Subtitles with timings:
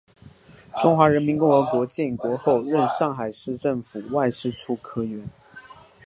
[0.79, 5.29] 中华人民共和国建国后任上海市政府外事处科员。